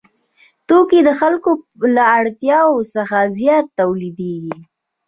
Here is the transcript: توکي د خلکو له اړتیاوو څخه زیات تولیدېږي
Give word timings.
توکي 0.67 0.99
د 1.07 1.09
خلکو 1.19 1.51
له 1.95 2.03
اړتیاوو 2.17 2.87
څخه 2.95 3.17
زیات 3.37 3.65
تولیدېږي 3.79 4.57